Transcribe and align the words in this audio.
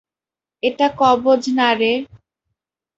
এটা 0.63 0.87
কবজ 1.01 1.41
না 1.57 1.69
রে। 1.73 1.93